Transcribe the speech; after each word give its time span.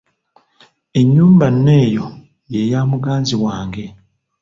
Enyumba 0.99 1.47
nno 1.53 1.71
eyo 1.85 2.05
ye 2.51 2.61
ya 2.71 2.81
muganzi 2.91 3.35
wange. 3.43 3.85